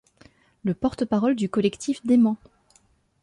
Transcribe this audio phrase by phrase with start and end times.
[0.63, 2.37] Le porte-parole du collectif dément.